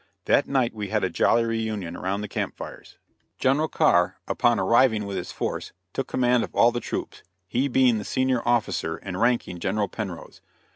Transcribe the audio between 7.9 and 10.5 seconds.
the senior officer and ranking General Penrose.